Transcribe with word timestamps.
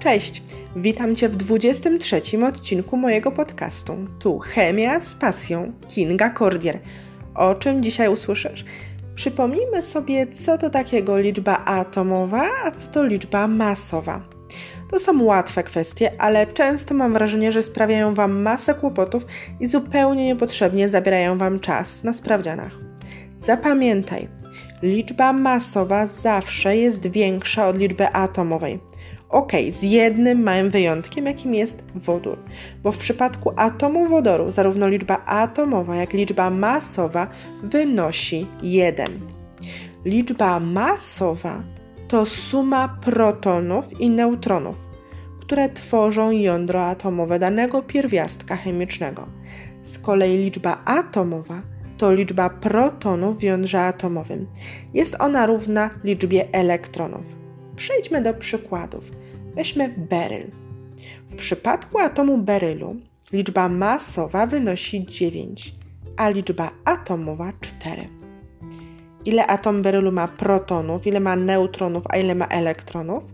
Cześć, 0.00 0.42
witam 0.76 1.16
Cię 1.16 1.28
w 1.28 1.36
23 1.36 2.22
odcinku 2.46 2.96
mojego 2.96 3.32
podcastu. 3.32 3.96
Tu 4.18 4.38
Chemia 4.38 5.00
z 5.00 5.14
pasją 5.14 5.72
Kinga 5.88 6.30
Cordier. 6.30 6.78
O 7.34 7.54
czym 7.54 7.82
dzisiaj 7.82 8.08
usłyszysz? 8.08 8.64
Przypomnijmy 9.14 9.82
sobie, 9.82 10.26
co 10.26 10.58
to 10.58 10.70
takiego 10.70 11.18
liczba 11.18 11.64
atomowa, 11.64 12.50
a 12.64 12.70
co 12.70 12.88
to 12.88 13.02
liczba 13.02 13.48
masowa. 13.48 14.20
To 14.90 14.98
są 14.98 15.22
łatwe 15.22 15.62
kwestie, 15.62 16.12
ale 16.18 16.46
często 16.46 16.94
mam 16.94 17.12
wrażenie, 17.12 17.52
że 17.52 17.62
sprawiają 17.62 18.14
Wam 18.14 18.42
masę 18.42 18.74
kłopotów 18.74 19.26
i 19.60 19.68
zupełnie 19.68 20.26
niepotrzebnie 20.26 20.88
zabierają 20.88 21.38
Wam 21.38 21.60
czas 21.60 22.04
na 22.04 22.12
sprawdzianach. 22.12 22.72
Zapamiętaj, 23.40 24.28
liczba 24.82 25.32
masowa 25.32 26.06
zawsze 26.06 26.76
jest 26.76 27.06
większa 27.06 27.68
od 27.68 27.78
liczby 27.78 28.08
atomowej. 28.08 28.80
Ok, 29.30 29.52
z 29.70 29.82
jednym 29.82 30.42
małym 30.42 30.70
wyjątkiem, 30.70 31.26
jakim 31.26 31.54
jest 31.54 31.84
wodór, 31.94 32.38
bo 32.82 32.92
w 32.92 32.98
przypadku 32.98 33.52
atomu 33.56 34.06
wodoru 34.06 34.50
zarówno 34.50 34.88
liczba 34.88 35.24
atomowa, 35.26 35.96
jak 35.96 36.14
i 36.14 36.16
liczba 36.16 36.50
masowa 36.50 37.26
wynosi 37.62 38.46
1. 38.62 39.20
Liczba 40.04 40.60
masowa 40.60 41.62
to 42.08 42.26
suma 42.26 42.98
protonów 43.00 44.00
i 44.00 44.10
neutronów, 44.10 44.76
które 45.40 45.68
tworzą 45.68 46.30
jądro 46.30 46.86
atomowe 46.86 47.38
danego 47.38 47.82
pierwiastka 47.82 48.56
chemicznego. 48.56 49.26
Z 49.82 49.98
kolei 49.98 50.36
liczba 50.36 50.82
atomowa 50.84 51.62
to 51.98 52.12
liczba 52.12 52.50
protonów 52.50 53.38
w 53.38 53.42
jądrze 53.42 53.80
atomowym. 53.82 54.46
Jest 54.94 55.16
ona 55.18 55.46
równa 55.46 55.90
liczbie 56.04 56.48
elektronów. 56.52 57.40
Przejdźmy 57.80 58.22
do 58.22 58.34
przykładów. 58.34 59.10
Weźmy 59.54 59.88
beryl. 59.88 60.50
W 61.28 61.34
przypadku 61.34 61.98
atomu 61.98 62.38
berylu 62.38 62.96
liczba 63.32 63.68
masowa 63.68 64.46
wynosi 64.46 65.06
9, 65.06 65.74
a 66.16 66.28
liczba 66.28 66.70
atomowa 66.84 67.52
4. 67.60 68.08
Ile 69.24 69.46
atom 69.46 69.82
berylu 69.82 70.12
ma 70.12 70.28
protonów, 70.28 71.06
ile 71.06 71.20
ma 71.20 71.36
neutronów, 71.36 72.02
a 72.08 72.16
ile 72.16 72.34
ma 72.34 72.46
elektronów? 72.46 73.24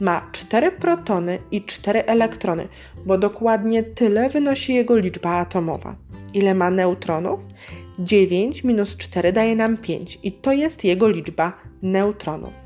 Ma 0.00 0.30
4 0.32 0.72
protony 0.72 1.38
i 1.50 1.64
4 1.64 2.04
elektrony, 2.04 2.68
bo 3.06 3.18
dokładnie 3.18 3.82
tyle 3.82 4.30
wynosi 4.30 4.74
jego 4.74 4.96
liczba 4.96 5.30
atomowa. 5.30 5.96
Ile 6.34 6.54
ma 6.54 6.70
neutronów? 6.70 7.46
9 7.98 8.64
minus 8.64 8.96
4 8.96 9.32
daje 9.32 9.56
nam 9.56 9.76
5 9.76 10.18
i 10.22 10.32
to 10.32 10.52
jest 10.52 10.84
jego 10.84 11.08
liczba 11.08 11.52
neutronów. 11.82 12.65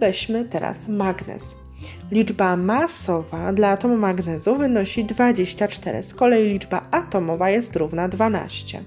Weźmy 0.00 0.44
teraz 0.44 0.88
magnez. 0.88 1.56
Liczba 2.10 2.56
masowa 2.56 3.52
dla 3.52 3.68
atomu 3.68 3.96
magnezu 3.96 4.56
wynosi 4.56 5.04
24, 5.04 6.02
z 6.02 6.14
kolei 6.14 6.48
liczba 6.48 6.82
atomowa 6.90 7.50
jest 7.50 7.76
równa 7.76 8.08
12. 8.08 8.82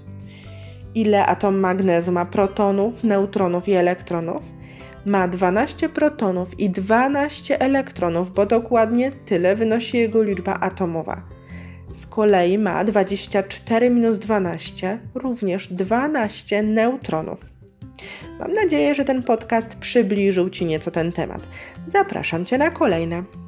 Ile 0.94 1.26
atom 1.26 1.58
magnezu 1.58 2.12
ma 2.12 2.24
protonów, 2.24 3.04
neutronów 3.04 3.68
i 3.68 3.72
elektronów? 3.72 4.42
Ma 5.06 5.28
12 5.28 5.88
protonów 5.88 6.60
i 6.60 6.70
12 6.70 7.60
elektronów, 7.60 8.34
bo 8.34 8.46
dokładnie 8.46 9.12
tyle 9.12 9.56
wynosi 9.56 9.98
jego 9.98 10.22
liczba 10.22 10.54
atomowa. 10.54 11.22
Z 11.90 12.06
kolei 12.06 12.58
ma 12.58 12.84
24 12.84 13.90
minus 13.90 14.18
12, 14.18 14.98
również 15.14 15.72
12 15.72 16.62
neutronów. 16.62 17.61
Mam 18.40 18.52
nadzieję, 18.52 18.94
że 18.94 19.04
ten 19.04 19.22
podcast 19.22 19.74
przybliżył 19.74 20.50
Ci 20.50 20.64
nieco 20.64 20.90
ten 20.90 21.12
temat. 21.12 21.42
Zapraszam 21.86 22.44
Cię 22.44 22.58
na 22.58 22.70
kolejne. 22.70 23.41